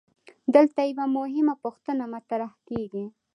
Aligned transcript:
دلته 0.55 0.79
یوه 0.91 1.05
مهمه 1.17 1.53
پوښتنه 1.63 2.03
مطرح 2.13 2.51
کیږي. 2.67 3.05